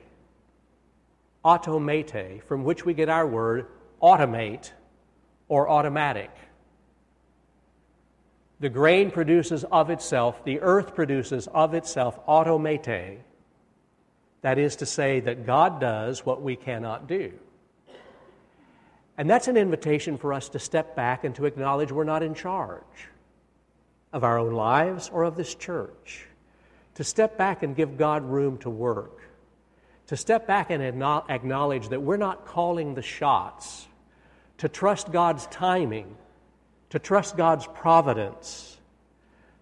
Automate, 1.44 2.42
from 2.42 2.64
which 2.64 2.84
we 2.84 2.94
get 2.94 3.08
our 3.08 3.26
word 3.26 3.66
automate 4.02 4.70
or 5.48 5.68
automatic. 5.68 6.30
The 8.64 8.70
grain 8.70 9.10
produces 9.10 9.62
of 9.64 9.90
itself, 9.90 10.42
the 10.42 10.60
earth 10.60 10.94
produces 10.94 11.48
of 11.48 11.74
itself 11.74 12.18
automate. 12.24 13.18
That 14.40 14.56
is 14.56 14.76
to 14.76 14.86
say, 14.86 15.20
that 15.20 15.44
God 15.44 15.82
does 15.82 16.24
what 16.24 16.40
we 16.40 16.56
cannot 16.56 17.06
do. 17.06 17.34
And 19.18 19.28
that's 19.28 19.48
an 19.48 19.58
invitation 19.58 20.16
for 20.16 20.32
us 20.32 20.48
to 20.48 20.58
step 20.58 20.96
back 20.96 21.24
and 21.24 21.34
to 21.34 21.44
acknowledge 21.44 21.92
we're 21.92 22.04
not 22.04 22.22
in 22.22 22.34
charge 22.34 23.10
of 24.14 24.24
our 24.24 24.38
own 24.38 24.54
lives 24.54 25.10
or 25.12 25.24
of 25.24 25.36
this 25.36 25.54
church. 25.54 26.26
To 26.94 27.04
step 27.04 27.36
back 27.36 27.62
and 27.62 27.76
give 27.76 27.98
God 27.98 28.24
room 28.24 28.56
to 28.60 28.70
work. 28.70 29.20
To 30.06 30.16
step 30.16 30.46
back 30.46 30.70
and 30.70 30.82
acknowledge 30.82 31.90
that 31.90 32.00
we're 32.00 32.16
not 32.16 32.46
calling 32.46 32.94
the 32.94 33.02
shots. 33.02 33.86
To 34.56 34.70
trust 34.70 35.12
God's 35.12 35.46
timing. 35.48 36.16
To 36.94 37.00
trust 37.00 37.36
God's 37.36 37.66
providence. 37.66 38.78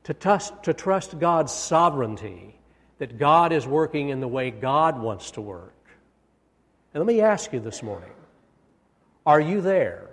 To 0.04 0.12
trust, 0.12 0.64
to 0.64 0.74
trust 0.74 1.18
God's 1.18 1.50
sovereignty. 1.50 2.54
That 2.98 3.16
God 3.18 3.54
is 3.54 3.66
working 3.66 4.10
in 4.10 4.20
the 4.20 4.28
way 4.28 4.50
God 4.50 5.00
wants 5.00 5.30
to 5.30 5.40
work. 5.40 5.72
And 6.92 7.00
let 7.00 7.06
me 7.06 7.22
ask 7.22 7.50
you 7.54 7.60
this 7.60 7.82
morning 7.82 8.12
are 9.24 9.40
you 9.40 9.62
there? 9.62 10.10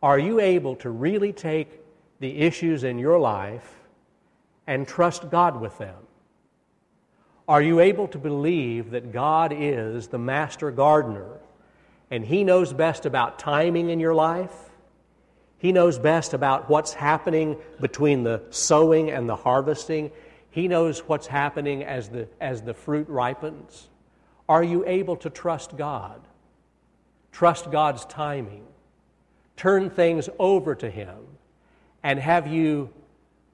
Are 0.00 0.20
you 0.20 0.38
able 0.38 0.76
to 0.76 0.88
really 0.88 1.32
take 1.32 1.80
the 2.20 2.38
issues 2.38 2.84
in 2.84 3.00
your 3.00 3.18
life 3.18 3.74
and 4.68 4.86
trust 4.86 5.30
God 5.32 5.60
with 5.60 5.76
them? 5.78 5.98
Are 7.48 7.60
you 7.60 7.80
able 7.80 8.06
to 8.06 8.18
believe 8.18 8.92
that 8.92 9.10
God 9.10 9.52
is 9.52 10.06
the 10.06 10.18
master 10.18 10.70
gardener 10.70 11.40
and 12.08 12.24
He 12.24 12.44
knows 12.44 12.72
best 12.72 13.04
about 13.04 13.40
timing 13.40 13.90
in 13.90 13.98
your 13.98 14.14
life? 14.14 14.68
He 15.62 15.70
knows 15.70 15.96
best 15.96 16.34
about 16.34 16.68
what's 16.68 16.92
happening 16.92 17.56
between 17.80 18.24
the 18.24 18.42
sowing 18.50 19.12
and 19.12 19.28
the 19.28 19.36
harvesting. 19.36 20.10
He 20.50 20.66
knows 20.66 20.98
what's 21.06 21.28
happening 21.28 21.84
as 21.84 22.08
the, 22.08 22.26
as 22.40 22.62
the 22.62 22.74
fruit 22.74 23.08
ripens. 23.08 23.88
Are 24.48 24.64
you 24.64 24.84
able 24.84 25.14
to 25.18 25.30
trust 25.30 25.76
God? 25.76 26.20
Trust 27.30 27.70
God's 27.70 28.04
timing. 28.06 28.64
Turn 29.56 29.88
things 29.88 30.28
over 30.40 30.74
to 30.74 30.90
Him. 30.90 31.18
And 32.02 32.18
have 32.18 32.48
you 32.48 32.90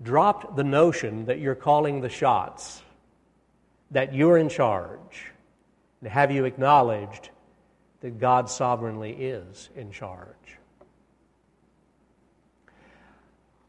dropped 0.02 0.56
the 0.56 0.64
notion 0.64 1.26
that 1.26 1.40
you're 1.40 1.54
calling 1.54 2.00
the 2.00 2.08
shots, 2.08 2.80
that 3.90 4.14
you're 4.14 4.38
in 4.38 4.48
charge? 4.48 5.26
And 6.00 6.10
have 6.10 6.30
you 6.30 6.46
acknowledged 6.46 7.28
that 8.00 8.18
God 8.18 8.48
sovereignly 8.48 9.12
is 9.12 9.68
in 9.76 9.92
charge? 9.92 10.57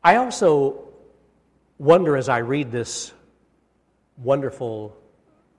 I 0.04 0.16
also 0.16 0.86
wonder 1.78 2.16
as 2.16 2.30
I 2.30 2.38
read 2.38 2.72
this 2.72 3.12
wonderful 4.18 4.96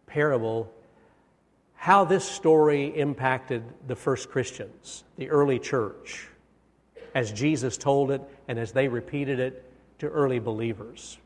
parable 0.06 0.72
how 1.74 2.04
this 2.04 2.24
story 2.24 2.86
impacted 2.98 3.62
the 3.86 3.96
first 3.96 4.30
Christians, 4.30 5.04
the 5.16 5.30
early 5.30 5.58
church, 5.58 6.28
as 7.14 7.32
Jesus 7.32 7.78
told 7.78 8.10
it 8.10 8.22
and 8.48 8.58
as 8.58 8.72
they 8.72 8.88
repeated 8.88 9.40
it 9.40 9.64
to 9.98 10.08
early 10.08 10.38
believers. 10.38 11.18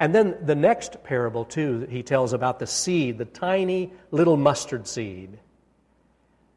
And 0.00 0.14
then 0.14 0.36
the 0.42 0.54
next 0.54 1.04
parable, 1.04 1.44
too, 1.44 1.80
that 1.80 1.90
he 1.90 2.02
tells 2.02 2.32
about 2.32 2.58
the 2.58 2.66
seed, 2.66 3.18
the 3.18 3.24
tiny 3.24 3.92
little 4.10 4.36
mustard 4.36 4.86
seed 4.86 5.38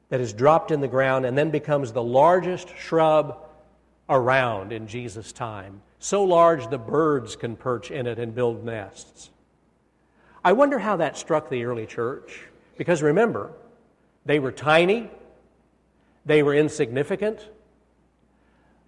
that 0.10 0.20
is 0.20 0.34
dropped 0.34 0.72
in 0.72 0.82
the 0.82 0.88
ground 0.88 1.25
and 1.25 1.38
then 1.38 1.51
becomes 1.51 1.91
the 1.91 2.03
largest 2.03 2.75
shrub 2.77 3.38
around 4.10 4.72
in 4.72 4.88
Jesus' 4.88 5.32
time. 5.32 5.82
So 6.03 6.25
large 6.25 6.69
the 6.69 6.77
birds 6.77 7.38
can 7.38 7.55
perch 7.55 7.89
in 7.89 8.07
it 8.07 8.19
and 8.19 8.36
build 8.36 8.65
nests. 8.65 9.29
I 10.43 10.51
wonder 10.51 10.77
how 10.77 10.98
that 10.98 11.15
struck 11.15 11.50
the 11.50 11.63
early 11.63 11.86
church. 11.86 12.41
Because 12.77 13.01
remember, 13.01 13.53
they 14.25 14.38
were 14.38 14.51
tiny, 14.51 15.10
they 16.25 16.43
were 16.43 16.55
insignificant. 16.55 17.48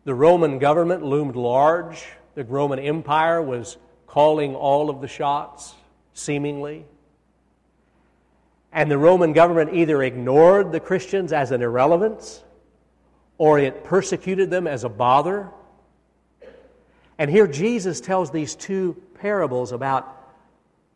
The 0.03 0.13
Roman 0.13 0.59
government 0.59 1.03
loomed 1.03 1.37
large. 1.37 2.03
The 2.33 2.43
Roman 2.43 2.79
Empire 2.79 3.41
was 3.41 3.77
calling 4.07 4.53
all 4.53 4.89
of 4.89 4.99
the 4.99 5.07
shots, 5.07 5.73
seemingly. 6.13 6.83
And 8.73 8.91
the 8.91 8.97
Roman 8.97 9.31
government 9.31 9.73
either 9.73 10.03
ignored 10.03 10.73
the 10.73 10.81
Christians 10.81 11.31
as 11.31 11.51
an 11.51 11.61
irrelevance 11.61 12.43
or 13.37 13.57
it 13.57 13.85
persecuted 13.85 14.49
them 14.49 14.67
as 14.67 14.83
a 14.83 14.89
bother. 14.89 15.49
And 17.17 17.31
here 17.31 17.47
Jesus 17.47 18.01
tells 18.01 18.31
these 18.31 18.55
two 18.55 19.01
parables 19.19 19.71
about 19.71 20.11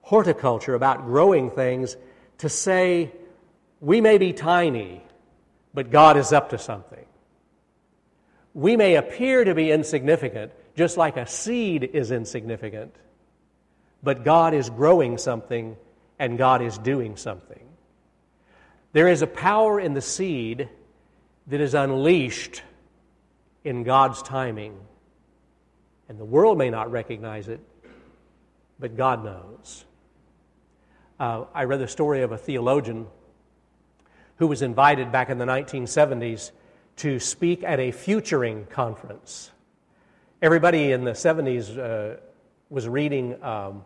horticulture, 0.01 0.75
about 0.75 1.05
growing 1.05 1.51
things, 1.51 1.95
to 2.39 2.49
say, 2.49 3.11
we 3.79 4.01
may 4.01 4.17
be 4.17 4.33
tiny, 4.33 5.01
but 5.73 5.91
God 5.91 6.17
is 6.17 6.33
up 6.33 6.49
to 6.49 6.57
something. 6.57 7.05
We 8.53 8.75
may 8.75 8.95
appear 8.95 9.43
to 9.43 9.55
be 9.55 9.71
insignificant, 9.71 10.51
just 10.75 10.97
like 10.97 11.17
a 11.17 11.27
seed 11.27 11.83
is 11.83 12.11
insignificant, 12.11 12.95
but 14.01 14.23
God 14.23 14.53
is 14.53 14.69
growing 14.69 15.17
something 15.17 15.77
and 16.17 16.37
God 16.37 16.61
is 16.61 16.77
doing 16.77 17.15
something. 17.15 17.61
There 18.91 19.07
is 19.07 19.21
a 19.21 19.27
power 19.27 19.79
in 19.79 19.93
the 19.93 20.01
seed 20.01 20.67
that 21.47 21.61
is 21.61 21.73
unleashed 21.73 22.63
in 23.63 23.83
God's 23.83 24.21
timing. 24.21 24.77
And 26.09 26.19
the 26.19 26.25
world 26.25 26.57
may 26.57 26.71
not 26.71 26.91
recognize 26.91 27.47
it, 27.47 27.59
but 28.79 28.97
God 28.97 29.23
knows. 29.23 29.85
Uh, 31.19 31.45
I 31.53 31.65
read 31.65 31.79
the 31.79 31.87
story 31.87 32.23
of 32.23 32.31
a 32.31 32.37
theologian 32.37 33.05
who 34.37 34.47
was 34.47 34.63
invited 34.63 35.11
back 35.11 35.29
in 35.29 35.37
the 35.37 35.45
1970s 35.45 36.51
to 36.97 37.19
speak 37.19 37.63
at 37.63 37.79
a 37.79 37.91
futuring 37.91 38.65
conference. 38.65 39.51
Everybody 40.41 40.93
in 40.93 41.03
the 41.03 41.11
70s 41.11 41.77
uh, 41.77 42.17
was 42.69 42.87
reading 42.87 43.41
um, 43.43 43.85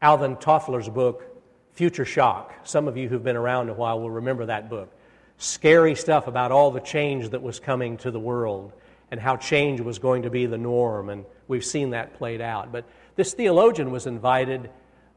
Alvin 0.00 0.36
Toffler's 0.36 0.88
book, 0.88 1.24
Future 1.72 2.04
Shock. 2.04 2.54
Some 2.64 2.86
of 2.86 2.96
you 2.96 3.08
who've 3.08 3.24
been 3.24 3.36
around 3.36 3.68
a 3.68 3.74
while 3.74 3.98
will 3.98 4.10
remember 4.10 4.46
that 4.46 4.70
book. 4.70 4.92
Scary 5.38 5.94
stuff 5.96 6.28
about 6.28 6.52
all 6.52 6.70
the 6.70 6.80
change 6.80 7.30
that 7.30 7.42
was 7.42 7.58
coming 7.58 7.96
to 7.98 8.10
the 8.12 8.20
world 8.20 8.72
and 9.10 9.20
how 9.20 9.36
change 9.36 9.80
was 9.80 9.98
going 9.98 10.22
to 10.22 10.30
be 10.30 10.46
the 10.46 10.58
norm, 10.58 11.08
and 11.08 11.24
we've 11.48 11.64
seen 11.64 11.90
that 11.90 12.14
played 12.14 12.40
out. 12.40 12.72
But 12.72 12.84
this 13.14 13.34
theologian 13.34 13.90
was 13.90 14.06
invited 14.06 14.70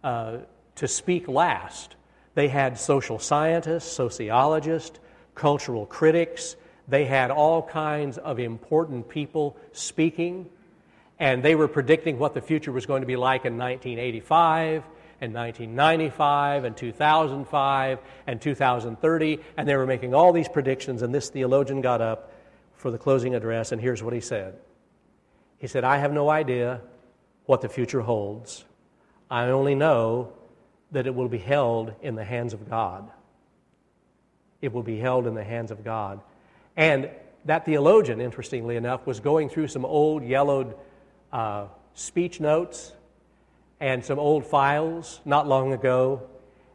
uh, 0.04 0.38
to 0.76 0.88
speak 0.88 1.28
last. 1.28 1.96
They 2.36 2.48
had 2.48 2.78
social 2.80 3.20
scientists, 3.20 3.92
sociologists, 3.92 5.00
cultural 5.36 5.86
critics. 5.86 6.56
They 6.88 7.06
had 7.06 7.32
all 7.32 7.64
kinds 7.64 8.18
of 8.18 8.40
important 8.40 9.10
people 9.10 9.58
speaking, 9.74 10.50
and 11.18 11.44
they 11.44 11.56
were 11.56 11.68
predicting 11.68 12.20
what 12.20 12.34
the 12.34 12.42
future 12.42 12.72
was 12.72 12.86
going 12.86 13.02
to 13.02 13.08
be 13.08 13.16
like 13.16 13.46
in 13.46 13.58
1985 13.58 14.84
and 15.22 15.34
1995 15.34 16.64
and 16.64 16.78
2005 16.78 18.00
and 18.28 18.42
2030, 18.42 19.40
and 19.58 19.68
they 19.68 19.76
were 19.76 19.86
making 19.86 20.14
all 20.14 20.32
these 20.32 20.48
predictions. 20.48 21.02
And 21.02 21.14
this 21.14 21.30
theologian 21.30 21.82
got 21.82 22.02
up 22.02 22.32
for 22.80 22.92
the 22.92 22.98
closing 22.98 23.36
address, 23.36 23.74
and 23.74 23.82
here's 23.82 24.02
what 24.02 24.14
he 24.14 24.22
said 24.22 24.56
He 25.60 25.68
said, 25.68 25.84
I 25.84 25.98
have 25.98 26.14
no 26.14 26.30
idea 26.30 26.82
what 27.46 27.62
the 27.62 27.70
future 27.70 28.02
holds. 28.02 28.64
I 29.30 29.46
only 29.50 29.76
know 29.76 30.32
that 30.92 31.06
it 31.06 31.14
will 31.14 31.28
be 31.28 31.38
held 31.38 31.94
in 32.02 32.16
the 32.16 32.24
hands 32.24 32.54
of 32.54 32.70
God. 32.70 33.12
It 34.62 34.74
will 34.74 34.84
be 34.84 34.98
held 34.98 35.28
in 35.28 35.36
the 35.36 35.44
hands 35.44 35.72
of 35.72 35.84
God. 35.84 36.22
And 36.78 37.10
that 37.46 37.66
theologian, 37.66 38.22
interestingly 38.22 38.78
enough, 38.78 39.06
was 39.06 39.20
going 39.20 39.50
through 39.50 39.68
some 39.68 39.86
old 39.86 40.24
yellowed 40.24 40.74
uh, 41.34 41.66
speech 41.94 42.40
notes 42.40 42.94
and 43.80 44.04
some 44.04 44.20
old 44.20 44.46
files 44.46 45.20
not 45.26 45.48
long 45.48 45.74
ago. 45.74 46.22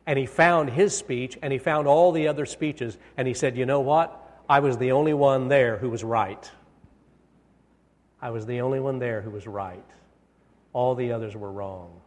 And 0.06 0.18
he 0.18 0.26
found 0.26 0.70
his 0.70 0.96
speech 0.96 1.38
and 1.40 1.52
he 1.52 1.58
found 1.58 1.88
all 1.88 2.12
the 2.12 2.28
other 2.28 2.44
speeches. 2.44 2.98
And 3.16 3.26
he 3.26 3.34
said, 3.34 3.56
You 3.56 3.64
know 3.64 3.80
what? 3.80 4.20
I 4.48 4.60
was 4.60 4.76
the 4.76 4.92
only 4.92 5.14
one 5.14 5.48
there 5.48 5.76
who 5.76 5.90
was 5.90 6.04
right. 6.04 6.50
I 8.20 8.30
was 8.30 8.46
the 8.46 8.60
only 8.60 8.80
one 8.80 8.98
there 8.98 9.20
who 9.20 9.30
was 9.30 9.46
right. 9.46 9.84
All 10.72 10.94
the 10.94 11.12
others 11.12 11.36
were 11.36 11.50
wrong. 11.50 12.00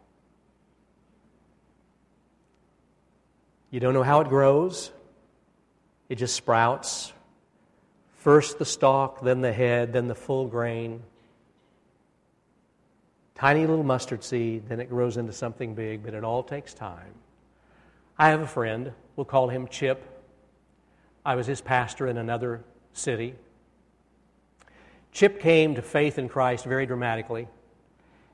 You 3.70 3.80
don't 3.80 3.94
know 3.94 4.02
how 4.02 4.20
it 4.20 4.28
grows, 4.28 4.90
it 6.08 6.16
just 6.16 6.34
sprouts. 6.34 7.12
First 8.16 8.58
the 8.58 8.64
stalk, 8.64 9.22
then 9.22 9.42
the 9.42 9.52
head, 9.52 9.92
then 9.92 10.08
the 10.08 10.14
full 10.14 10.48
grain. 10.48 11.02
Tiny 13.34 13.66
little 13.66 13.84
mustard 13.84 14.24
seed, 14.24 14.68
then 14.68 14.80
it 14.80 14.88
grows 14.88 15.16
into 15.16 15.32
something 15.32 15.74
big, 15.74 16.02
but 16.02 16.14
it 16.14 16.24
all 16.24 16.42
takes 16.42 16.74
time. 16.74 17.14
I 18.18 18.30
have 18.30 18.40
a 18.40 18.46
friend, 18.46 18.92
we'll 19.14 19.24
call 19.24 19.48
him 19.48 19.68
Chip. 19.68 20.17
I 21.28 21.34
was 21.34 21.46
his 21.46 21.60
pastor 21.60 22.06
in 22.06 22.16
another 22.16 22.64
city. 22.94 23.34
Chip 25.12 25.40
came 25.40 25.74
to 25.74 25.82
faith 25.82 26.18
in 26.18 26.26
Christ 26.26 26.64
very 26.64 26.86
dramatically 26.86 27.48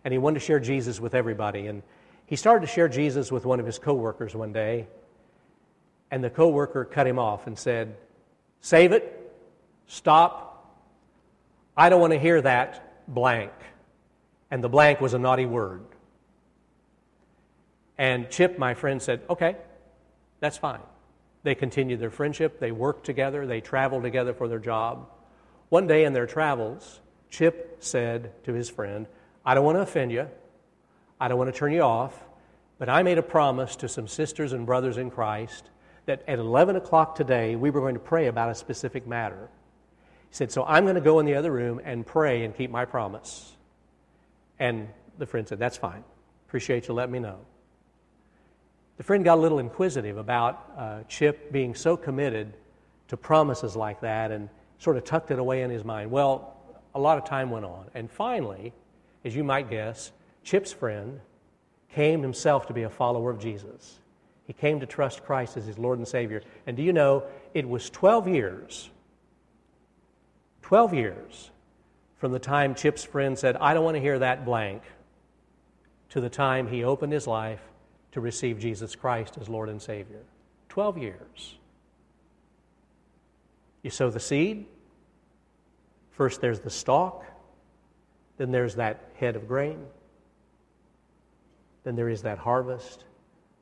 and 0.05 0.13
he 0.13 0.19
wanted 0.19 0.39
to 0.39 0.47
share 0.47 0.61
Jesus 0.61 1.01
with 1.01 1.13
everybody. 1.13 1.67
And 1.67 1.83
he 2.27 2.37
started 2.37 2.65
to 2.65 2.73
share 2.73 2.89
Jesus 2.89 3.33
with 3.33 3.45
one 3.45 3.59
of 3.59 3.67
his 3.67 3.81
coworkers 3.81 4.37
one 4.37 4.53
day, 4.53 4.87
and 6.13 6.23
the 6.23 6.31
coworker 6.31 6.85
cut 6.85 7.05
him 7.05 7.19
off 7.19 7.49
and 7.49 7.59
said, 7.59 7.97
"Save 8.61 8.93
it. 8.93 9.35
Stop. 9.89 10.73
I 11.77 11.89
don't 11.89 12.01
want 12.01 12.13
to 12.13 12.19
hear 12.21 12.41
that 12.43 13.13
blank." 13.13 13.51
And 14.53 14.63
the 14.63 14.69
blank 14.69 15.01
was 15.01 15.15
a 15.15 15.19
naughty 15.19 15.47
word. 15.47 15.85
And 17.99 18.31
Chip, 18.31 18.57
my 18.57 18.75
friend, 18.75 19.03
said, 19.03 19.23
"Okay, 19.29 19.57
that's 20.39 20.59
fine." 20.59 20.94
They 21.45 21.55
continued 21.55 22.01
their 22.01 22.11
friendship. 22.11 22.59
They 22.59 22.73
worked 22.73 23.05
together. 23.05 23.47
They 23.47 23.61
traveled 23.61 24.03
together 24.03 24.35
for 24.35 24.49
their 24.49 24.59
job. 24.59 25.09
One 25.69 25.87
day 25.87 26.05
in 26.05 26.13
their 26.13 26.27
travels, 26.27 27.01
Chip 27.31 27.77
said 27.81 28.33
to 28.45 28.53
his 28.53 28.69
friend, 28.69 29.07
I 29.45 29.55
don't 29.55 29.65
want 29.65 29.77
to 29.77 29.83
offend 29.83 30.11
you. 30.11 30.29
I 31.21 31.29
don't 31.29 31.39
want 31.39 31.53
to 31.53 31.59
turn 31.59 31.73
you 31.73 31.83
off. 31.83 32.19
But 32.79 32.89
I 32.89 33.03
made 33.03 33.19
a 33.19 33.23
promise 33.23 33.77
to 33.77 33.89
some 33.89 34.09
sisters 34.09 34.53
and 34.53 34.67
brothers 34.67 34.97
in 34.97 35.11
Christ 35.11 35.71
that 36.07 36.23
at 36.27 36.39
11 36.39 36.77
o'clock 36.77 37.15
today 37.15 37.57
we 37.57 37.71
were 37.71 37.81
going 37.81 37.95
to 37.95 38.01
pray 38.01 38.27
about 38.27 38.51
a 38.51 38.55
specific 38.55 39.07
matter. 39.07 39.49
He 40.29 40.35
said, 40.35 40.51
So 40.51 40.65
I'm 40.65 40.85
going 40.85 40.97
to 40.97 41.01
go 41.01 41.21
in 41.21 41.27
the 41.27 41.35
other 41.35 41.53
room 41.53 41.81
and 41.85 42.07
pray 42.07 42.45
and 42.45 42.57
keep 42.57 42.71
my 42.71 42.85
promise. 42.85 43.53
And 44.59 44.89
the 45.19 45.27
friend 45.27 45.47
said, 45.47 45.59
That's 45.59 45.77
fine. 45.77 46.05
Appreciate 46.49 46.89
you 46.89 46.95
letting 46.95 47.13
me 47.13 47.21
know. 47.21 47.39
The 48.97 49.03
friend 49.03 49.25
got 49.25 49.39
a 49.39 49.41
little 49.41 49.59
inquisitive 49.59 50.19
about 50.19 50.71
uh, 50.79 50.99
Chip 51.09 51.51
being 51.51 51.75
so 51.75 51.97
committed 51.97 52.55
to 53.09 53.17
promises 53.17 53.75
like 53.75 54.01
that 54.01 54.31
and 54.31 54.49
sort 54.79 54.97
of 54.97 55.05
tucked 55.05 55.31
it 55.31 55.39
away 55.39 55.63
in 55.63 55.71
his 55.71 55.85
mind. 55.85 56.11
Well, 56.11 56.57
a 56.95 57.01
lot 57.01 57.19
of 57.19 57.25
time 57.25 57.51
went 57.51 57.65
on. 57.65 57.87
And 57.95 58.11
finally, 58.11 58.73
as 59.25 59.35
you 59.35 59.43
might 59.43 59.69
guess, 59.69 60.13
Chip's 60.45 60.73
friend 60.73 61.21
came 61.93 62.23
himself 62.23 62.67
to 62.67 62.73
be 62.73 62.85
a 62.85 62.91
follower 62.91 63.31
of 63.31 63.41
Jesus. 63.41 63.99
He 64.47 64.53
came 64.53 64.81
to 64.81 64.87
trust 64.87 65.25
Christ 65.25 65.57
as 65.57 65.65
his 65.65 65.79
Lord 65.79 65.99
and 65.99 66.07
Savior. 66.07 66.43
And 66.67 66.77
do 66.77 66.83
you 66.83 66.93
know, 66.93 67.25
it 67.53 67.69
was 67.69 67.91
12 67.91 68.29
years, 68.29 68.91
12 70.63 70.95
years 70.95 71.51
from 72.19 72.33
the 72.33 72.39
time 72.39 72.75
Chip's 72.75 73.05
friend 73.05 73.39
said, 73.39 73.57
I 73.57 73.75
don't 73.75 73.85
want 73.85 73.97
to 73.97 74.01
hear 74.01 74.19
that 74.21 74.45
blank, 74.45 74.83
to 76.11 76.21
the 76.21 76.31
time 76.31 76.69
he 76.69 76.85
opened 76.85 77.13
his 77.13 77.27
life 77.27 77.61
to 78.15 78.21
receive 78.21 78.61
Jesus 78.61 78.95
Christ 78.95 79.37
as 79.41 79.49
Lord 79.49 79.69
and 79.69 79.83
Savior. 79.83 80.23
12 80.69 80.99
years. 80.99 81.57
You 83.83 83.91
sow 83.91 84.09
the 84.09 84.21
seed. 84.21 84.67
First, 86.13 86.41
there's 86.41 86.61
the 86.61 86.71
stalk. 86.71 87.25
Then 88.39 88.53
there's 88.53 88.77
that 88.77 89.11
head 89.17 89.35
of 89.35 89.49
grain. 89.49 89.85
Then 91.83 91.97
there 91.97 92.09
is 92.09 92.23
that 92.23 92.39
harvest. 92.39 93.05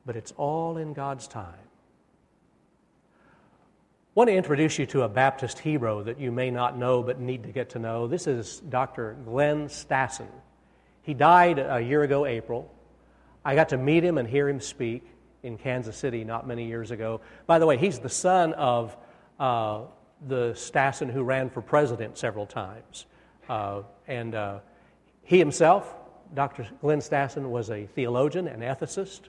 But 0.05 0.17
it's 0.17 0.33
all 0.37 0.77
in 0.77 0.93
God's 0.93 1.27
time. 1.27 1.55
I 3.15 4.15
want 4.15 4.29
to 4.29 4.35
introduce 4.35 4.79
you 4.79 4.85
to 4.87 5.03
a 5.03 5.09
Baptist 5.09 5.61
hero 5.61 6.03
that 6.03 6.21
you 6.21 6.31
may 6.31 6.51
not 6.51 6.77
know 6.77 7.03
but 7.03 7.19
need 7.19 7.45
to 7.45 7.49
get 7.49 7.71
to 7.71 7.79
know. 7.79 8.07
This 8.07 8.27
is 8.27 8.61
Dr. 8.61 9.17
Glenn 9.25 9.69
Stassen. 9.69 10.29
He 11.01 11.15
died 11.15 11.59
a 11.59 11.81
year 11.81 12.03
ago, 12.03 12.27
April. 12.27 12.71
I 13.45 13.55
got 13.55 13.71
to 13.71 13.77
meet 13.77 14.05
him 14.05 14.19
and 14.19 14.29
hear 14.29 14.49
him 14.49 14.61
speak 14.61 15.05
in 15.43 15.59
Kansas 15.59 15.97
City 15.97 16.25
not 16.25 16.47
many 16.47 16.67
years 16.67 16.91
ago. 16.91 17.21
By 17.47 17.59
the 17.59 17.67
way, 17.67 17.77
he's 17.77 17.99
the 17.99 18.09
son 18.09 18.53
of 18.55 18.97
uh, 19.41 19.83
the 20.29 20.53
Stassen 20.53 21.11
who 21.11 21.25
ran 21.25 21.51
for 21.51 21.61
president 21.61 22.17
several 22.17 22.47
times. 22.47 23.07
Uh, 23.49 23.83
and 24.07 24.35
uh, 24.35 24.59
he 25.25 25.39
himself, 25.39 25.93
Dr. 26.35 26.69
Glenn 26.81 27.01
Stassen, 27.01 27.51
was 27.51 27.71
a 27.71 27.87
theologian 27.87 28.47
and 28.47 28.63
ethicist, 28.63 29.23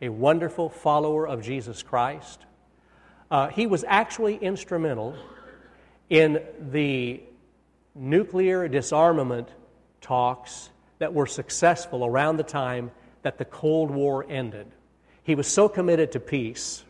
a 0.00 0.08
wonderful 0.08 0.68
follower 0.68 1.26
of 1.26 1.42
Jesus 1.42 1.82
Christ. 1.82 2.46
Uh, 3.30 3.48
he 3.48 3.66
was 3.66 3.84
actually 3.88 4.36
instrumental 4.36 5.16
in 6.08 6.40
the 6.70 7.20
nuclear 7.96 8.68
disarmament 8.68 9.48
talks 10.00 10.70
that 10.98 11.12
were 11.12 11.26
successful 11.26 12.04
around 12.06 12.36
the 12.36 12.44
time 12.44 12.90
that 13.22 13.38
the 13.38 13.44
Cold 13.44 13.90
War 13.90 14.24
ended. 14.28 14.66
He 15.22 15.34
was 15.34 15.46
so 15.46 15.68
committed 15.68 16.12
to 16.12 16.20
peace. 16.20 16.84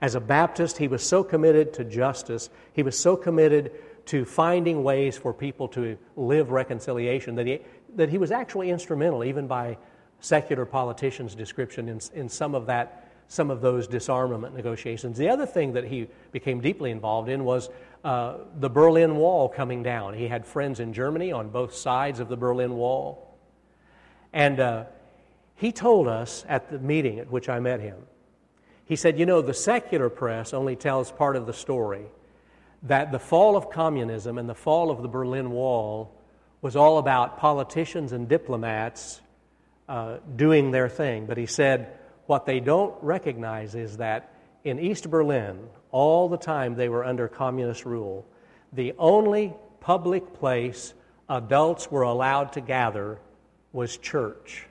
As 0.00 0.14
a 0.14 0.20
Baptist, 0.20 0.78
he 0.78 0.88
was 0.88 1.02
so 1.02 1.22
committed 1.22 1.72
to 1.74 1.84
justice. 1.84 2.50
He 2.72 2.82
was 2.82 2.98
so 2.98 3.16
committed 3.16 3.72
to 4.06 4.24
finding 4.24 4.82
ways 4.82 5.16
for 5.16 5.32
people 5.32 5.68
to 5.68 5.96
live 6.16 6.50
reconciliation 6.50 7.36
that 7.36 7.46
he, 7.46 7.60
that 7.94 8.08
he 8.08 8.18
was 8.18 8.30
actually 8.30 8.70
instrumental, 8.70 9.22
even 9.22 9.46
by 9.46 9.78
secular 10.20 10.66
politicians' 10.66 11.34
description, 11.34 11.88
in, 11.88 12.00
in 12.14 12.28
some 12.28 12.54
of 12.54 12.66
that 12.66 13.02
some 13.32 13.50
of 13.50 13.62
those 13.62 13.86
disarmament 13.86 14.54
negotiations. 14.54 15.16
The 15.16 15.30
other 15.30 15.46
thing 15.46 15.72
that 15.72 15.84
he 15.84 16.06
became 16.32 16.60
deeply 16.60 16.90
involved 16.90 17.30
in 17.30 17.44
was 17.44 17.70
uh, 18.04 18.34
the 18.56 18.68
Berlin 18.68 19.16
Wall 19.16 19.48
coming 19.48 19.82
down. 19.82 20.12
He 20.12 20.28
had 20.28 20.44
friends 20.44 20.80
in 20.80 20.92
Germany 20.92 21.32
on 21.32 21.48
both 21.48 21.74
sides 21.74 22.20
of 22.20 22.28
the 22.28 22.36
Berlin 22.36 22.74
Wall. 22.74 23.34
And 24.34 24.60
uh, 24.60 24.84
he 25.62 25.70
told 25.70 26.08
us 26.08 26.44
at 26.48 26.70
the 26.70 26.78
meeting 26.80 27.20
at 27.20 27.30
which 27.30 27.48
I 27.48 27.60
met 27.60 27.78
him, 27.78 27.96
he 28.84 28.96
said, 28.96 29.16
You 29.16 29.26
know, 29.26 29.42
the 29.42 29.54
secular 29.54 30.10
press 30.10 30.52
only 30.52 30.74
tells 30.74 31.12
part 31.12 31.36
of 31.36 31.46
the 31.46 31.52
story 31.52 32.06
that 32.82 33.12
the 33.12 33.20
fall 33.20 33.56
of 33.56 33.70
communism 33.70 34.38
and 34.38 34.48
the 34.48 34.56
fall 34.56 34.90
of 34.90 35.02
the 35.02 35.08
Berlin 35.08 35.52
Wall 35.52 36.12
was 36.62 36.74
all 36.74 36.98
about 36.98 37.38
politicians 37.38 38.10
and 38.10 38.28
diplomats 38.28 39.20
uh, 39.88 40.16
doing 40.34 40.72
their 40.72 40.88
thing. 40.88 41.26
But 41.26 41.38
he 41.38 41.46
said, 41.46 41.96
What 42.26 42.44
they 42.44 42.58
don't 42.58 43.00
recognize 43.00 43.76
is 43.76 43.98
that 43.98 44.34
in 44.64 44.80
East 44.80 45.08
Berlin, 45.10 45.68
all 45.92 46.28
the 46.28 46.38
time 46.38 46.74
they 46.74 46.88
were 46.88 47.04
under 47.04 47.28
communist 47.28 47.84
rule, 47.84 48.26
the 48.72 48.94
only 48.98 49.54
public 49.78 50.34
place 50.34 50.92
adults 51.28 51.88
were 51.88 52.02
allowed 52.02 52.54
to 52.54 52.60
gather 52.60 53.20
was 53.72 53.96
church. 53.96 54.66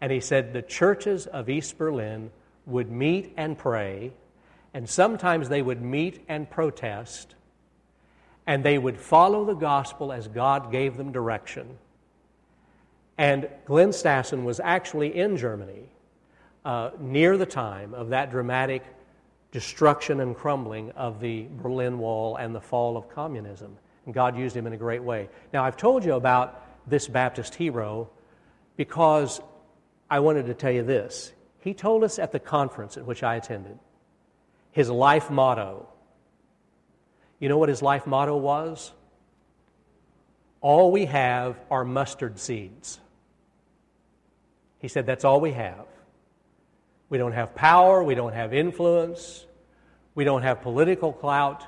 And 0.00 0.12
he 0.12 0.20
said 0.20 0.52
the 0.52 0.62
churches 0.62 1.26
of 1.26 1.48
East 1.48 1.78
Berlin 1.78 2.30
would 2.66 2.90
meet 2.90 3.32
and 3.36 3.56
pray, 3.56 4.12
and 4.74 4.88
sometimes 4.88 5.48
they 5.48 5.62
would 5.62 5.82
meet 5.82 6.24
and 6.28 6.48
protest, 6.48 7.34
and 8.46 8.62
they 8.62 8.78
would 8.78 8.98
follow 8.98 9.44
the 9.44 9.54
gospel 9.54 10.12
as 10.12 10.28
God 10.28 10.70
gave 10.70 10.96
them 10.96 11.12
direction. 11.12 11.78
And 13.16 13.48
Glenn 13.64 13.88
Stassen 13.88 14.44
was 14.44 14.60
actually 14.60 15.16
in 15.16 15.36
Germany 15.36 15.88
uh, 16.64 16.90
near 17.00 17.36
the 17.36 17.46
time 17.46 17.94
of 17.94 18.10
that 18.10 18.30
dramatic 18.30 18.84
destruction 19.50 20.20
and 20.20 20.36
crumbling 20.36 20.90
of 20.92 21.20
the 21.20 21.46
Berlin 21.62 21.98
Wall 21.98 22.36
and 22.36 22.54
the 22.54 22.60
fall 22.60 22.96
of 22.96 23.08
communism. 23.08 23.76
And 24.04 24.14
God 24.14 24.38
used 24.38 24.56
him 24.56 24.66
in 24.66 24.72
a 24.72 24.76
great 24.76 25.02
way. 25.02 25.28
Now, 25.52 25.64
I've 25.64 25.76
told 25.76 26.04
you 26.04 26.14
about 26.14 26.64
this 26.88 27.08
Baptist 27.08 27.54
hero 27.54 28.08
because 28.76 29.40
I 30.10 30.20
wanted 30.20 30.46
to 30.46 30.54
tell 30.54 30.70
you 30.70 30.82
this. 30.82 31.32
He 31.60 31.74
told 31.74 32.04
us 32.04 32.18
at 32.18 32.32
the 32.32 32.38
conference 32.38 32.96
at 32.96 33.04
which 33.04 33.22
I 33.22 33.36
attended 33.36 33.78
his 34.70 34.90
life 34.90 35.30
motto. 35.30 35.88
You 37.40 37.48
know 37.48 37.58
what 37.58 37.68
his 37.68 37.82
life 37.82 38.06
motto 38.06 38.36
was? 38.36 38.92
All 40.60 40.92
we 40.92 41.06
have 41.06 41.56
are 41.70 41.84
mustard 41.84 42.38
seeds. 42.38 43.00
He 44.78 44.88
said, 44.88 45.06
That's 45.06 45.24
all 45.24 45.40
we 45.40 45.52
have. 45.52 45.86
We 47.10 47.18
don't 47.18 47.32
have 47.32 47.54
power, 47.54 48.02
we 48.02 48.14
don't 48.14 48.34
have 48.34 48.52
influence, 48.52 49.46
we 50.14 50.24
don't 50.24 50.42
have 50.42 50.62
political 50.62 51.12
clout. 51.12 51.66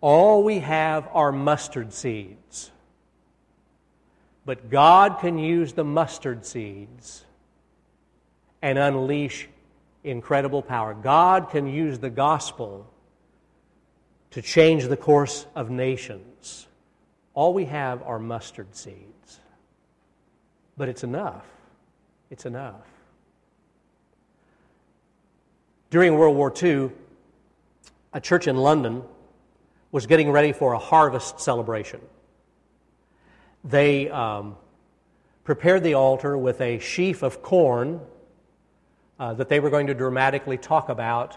All 0.00 0.42
we 0.42 0.58
have 0.58 1.08
are 1.14 1.32
mustard 1.32 1.92
seeds. 1.94 2.70
But 4.44 4.68
God 4.68 5.20
can 5.20 5.38
use 5.38 5.72
the 5.72 5.84
mustard 5.84 6.44
seeds 6.44 7.24
and 8.64 8.78
unleash 8.78 9.46
incredible 10.04 10.62
power. 10.62 10.94
God 10.94 11.50
can 11.50 11.66
use 11.66 11.98
the 11.98 12.08
gospel 12.08 12.90
to 14.30 14.40
change 14.40 14.86
the 14.86 14.96
course 14.96 15.46
of 15.54 15.68
nations. 15.68 16.66
All 17.34 17.52
we 17.52 17.66
have 17.66 18.02
are 18.04 18.18
mustard 18.18 18.74
seeds. 18.74 19.40
But 20.78 20.88
it's 20.88 21.04
enough. 21.04 21.44
It's 22.30 22.46
enough. 22.46 22.86
During 25.90 26.16
World 26.16 26.34
War 26.34 26.50
II, 26.50 26.90
a 28.14 28.20
church 28.20 28.48
in 28.48 28.56
London 28.56 29.02
was 29.92 30.06
getting 30.06 30.30
ready 30.30 30.54
for 30.54 30.72
a 30.72 30.78
harvest 30.78 31.38
celebration. 31.38 32.00
They 33.62 34.08
um, 34.08 34.56
prepared 35.44 35.82
the 35.82 35.94
altar 35.94 36.38
with 36.38 36.62
a 36.62 36.78
sheaf 36.78 37.22
of 37.22 37.42
corn 37.42 38.00
uh, 39.18 39.34
that 39.34 39.48
they 39.48 39.60
were 39.60 39.70
going 39.70 39.86
to 39.86 39.94
dramatically 39.94 40.58
talk 40.58 40.88
about 40.88 41.36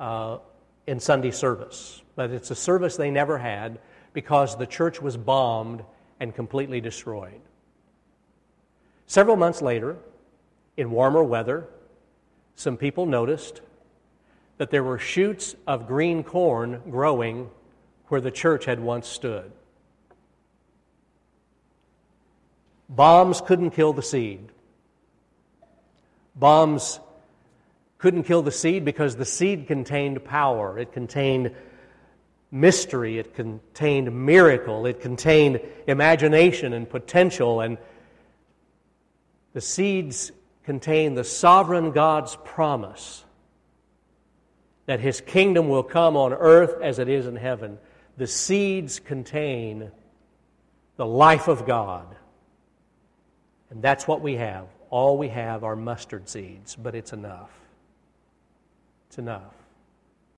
uh, 0.00 0.38
in 0.86 1.00
Sunday 1.00 1.30
service. 1.30 2.02
But 2.16 2.30
it's 2.30 2.50
a 2.50 2.54
service 2.54 2.96
they 2.96 3.10
never 3.10 3.38
had 3.38 3.78
because 4.12 4.56
the 4.56 4.66
church 4.66 5.00
was 5.00 5.16
bombed 5.16 5.84
and 6.20 6.34
completely 6.34 6.80
destroyed. 6.80 7.40
Several 9.06 9.36
months 9.36 9.60
later, 9.60 9.96
in 10.76 10.90
warmer 10.90 11.22
weather, 11.22 11.68
some 12.56 12.76
people 12.76 13.06
noticed 13.06 13.60
that 14.58 14.70
there 14.70 14.84
were 14.84 14.98
shoots 14.98 15.56
of 15.66 15.86
green 15.86 16.22
corn 16.22 16.80
growing 16.90 17.50
where 18.08 18.20
the 18.20 18.30
church 18.30 18.64
had 18.64 18.80
once 18.80 19.08
stood. 19.08 19.50
Bombs 22.88 23.40
couldn't 23.40 23.70
kill 23.70 23.92
the 23.92 24.02
seed. 24.02 24.48
Bombs 26.36 27.00
couldn't 28.04 28.24
kill 28.24 28.42
the 28.42 28.52
seed 28.52 28.84
because 28.84 29.16
the 29.16 29.24
seed 29.24 29.66
contained 29.66 30.22
power, 30.26 30.78
it 30.78 30.92
contained 30.92 31.50
mystery, 32.50 33.18
it 33.18 33.34
contained 33.34 34.26
miracle, 34.26 34.84
it 34.84 35.00
contained 35.00 35.58
imagination 35.86 36.74
and 36.74 36.86
potential, 36.86 37.62
and 37.62 37.78
the 39.54 39.60
seeds 39.62 40.32
contain 40.64 41.14
the 41.14 41.24
sovereign 41.24 41.92
God's 41.92 42.36
promise 42.44 43.24
that 44.84 45.00
his 45.00 45.22
kingdom 45.22 45.70
will 45.70 45.82
come 45.82 46.14
on 46.14 46.34
earth 46.34 46.82
as 46.82 46.98
it 46.98 47.08
is 47.08 47.26
in 47.26 47.36
heaven. 47.36 47.78
The 48.18 48.26
seeds 48.26 49.00
contain 49.00 49.90
the 50.96 51.06
life 51.06 51.48
of 51.48 51.64
God. 51.64 52.14
And 53.70 53.80
that's 53.80 54.06
what 54.06 54.20
we 54.20 54.34
have. 54.34 54.66
All 54.90 55.16
we 55.16 55.28
have 55.28 55.64
are 55.64 55.74
mustard 55.74 56.28
seeds, 56.28 56.76
but 56.76 56.94
it's 56.94 57.14
enough. 57.14 57.63
It's 59.14 59.18
enough. 59.20 59.63